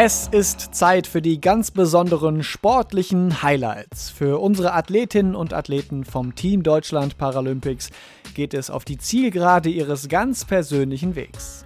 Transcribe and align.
Es 0.00 0.28
ist 0.28 0.76
Zeit 0.76 1.08
für 1.08 1.20
die 1.20 1.40
ganz 1.40 1.72
besonderen 1.72 2.44
sportlichen 2.44 3.42
Highlights. 3.42 4.10
Für 4.10 4.40
unsere 4.40 4.72
Athletinnen 4.72 5.34
und 5.34 5.52
Athleten 5.52 6.04
vom 6.04 6.36
Team 6.36 6.62
Deutschland 6.62 7.18
Paralympics 7.18 7.90
geht 8.32 8.54
es 8.54 8.70
auf 8.70 8.84
die 8.84 8.98
Zielgerade 8.98 9.70
ihres 9.70 10.06
ganz 10.06 10.44
persönlichen 10.44 11.16
Wegs. 11.16 11.64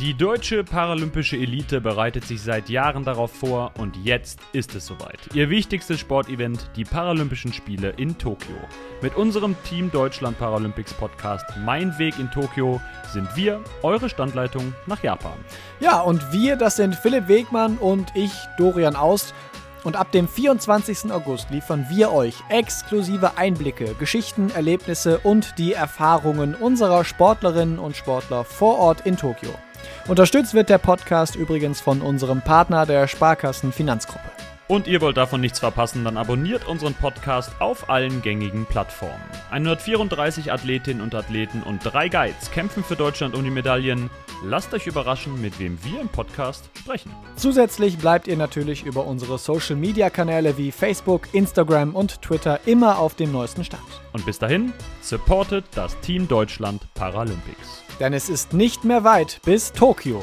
Die 0.00 0.14
deutsche 0.14 0.64
paralympische 0.64 1.36
Elite 1.36 1.80
bereitet 1.80 2.24
sich 2.24 2.42
seit 2.42 2.68
Jahren 2.68 3.04
darauf 3.04 3.30
vor 3.30 3.70
und 3.78 3.96
jetzt 4.02 4.40
ist 4.52 4.74
es 4.74 4.84
soweit. 4.84 5.20
Ihr 5.32 5.48
wichtigstes 5.48 6.00
Sportevent, 6.00 6.68
die 6.74 6.84
Paralympischen 6.84 7.52
Spiele 7.52 7.90
in 7.90 8.18
Tokio. 8.18 8.56
Mit 9.00 9.14
unserem 9.14 9.54
Team 9.62 9.92
Deutschland 9.92 10.40
Paralympics 10.40 10.92
Podcast 10.92 11.44
Mein 11.64 11.96
Weg 12.00 12.18
in 12.18 12.28
Tokio 12.32 12.80
sind 13.12 13.28
wir 13.36 13.62
eure 13.84 14.08
Standleitung 14.08 14.74
nach 14.86 15.04
Japan. 15.04 15.38
Ja, 15.78 16.00
und 16.00 16.32
wir, 16.32 16.56
das 16.56 16.74
sind 16.74 16.96
Philipp 16.96 17.28
Wegmann 17.28 17.78
und 17.78 18.08
ich, 18.16 18.32
Dorian 18.58 18.96
Aust. 18.96 19.34
Und 19.84 19.94
ab 19.94 20.10
dem 20.10 20.26
24. 20.26 21.12
August 21.12 21.50
liefern 21.50 21.86
wir 21.88 22.10
euch 22.10 22.34
exklusive 22.48 23.38
Einblicke, 23.38 23.94
Geschichten, 24.00 24.50
Erlebnisse 24.50 25.20
und 25.20 25.54
die 25.58 25.74
Erfahrungen 25.74 26.56
unserer 26.56 27.04
Sportlerinnen 27.04 27.78
und 27.78 27.94
Sportler 27.94 28.42
vor 28.42 28.78
Ort 28.80 29.06
in 29.06 29.16
Tokio. 29.16 29.54
Unterstützt 30.06 30.54
wird 30.54 30.68
der 30.68 30.78
Podcast 30.78 31.36
übrigens 31.36 31.80
von 31.80 32.02
unserem 32.02 32.42
Partner 32.42 32.86
der 32.86 33.08
Sparkassen 33.08 33.72
Finanzgruppe. 33.72 34.35
Und 34.68 34.88
ihr 34.88 35.00
wollt 35.00 35.16
davon 35.16 35.40
nichts 35.40 35.60
verpassen, 35.60 36.02
dann 36.02 36.16
abonniert 36.16 36.66
unseren 36.66 36.94
Podcast 36.94 37.52
auf 37.60 37.88
allen 37.88 38.20
gängigen 38.20 38.66
Plattformen. 38.66 39.22
134 39.52 40.52
Athletinnen 40.52 41.02
und 41.02 41.14
Athleten 41.14 41.62
und 41.62 41.84
drei 41.84 42.08
Guides 42.08 42.50
kämpfen 42.50 42.82
für 42.82 42.96
Deutschland 42.96 43.36
um 43.36 43.44
die 43.44 43.50
Medaillen. 43.50 44.10
Lasst 44.44 44.74
euch 44.74 44.88
überraschen, 44.88 45.40
mit 45.40 45.60
wem 45.60 45.78
wir 45.84 46.00
im 46.00 46.08
Podcast 46.08 46.68
sprechen. 46.78 47.12
Zusätzlich 47.36 47.96
bleibt 47.96 48.26
ihr 48.26 48.36
natürlich 48.36 48.84
über 48.84 49.06
unsere 49.06 49.38
Social 49.38 49.76
Media 49.76 50.10
Kanäle 50.10 50.58
wie 50.58 50.72
Facebook, 50.72 51.32
Instagram 51.32 51.94
und 51.94 52.20
Twitter 52.20 52.58
immer 52.66 52.98
auf 52.98 53.14
dem 53.14 53.30
neuesten 53.30 53.64
Stand. 53.64 53.84
Und 54.12 54.26
bis 54.26 54.40
dahin, 54.40 54.72
supportet 55.00 55.64
das 55.76 55.98
Team 56.00 56.26
Deutschland 56.26 56.82
Paralympics. 56.94 57.84
Denn 58.00 58.12
es 58.12 58.28
ist 58.28 58.52
nicht 58.52 58.84
mehr 58.84 59.04
weit 59.04 59.40
bis 59.44 59.72
Tokio. 59.72 60.22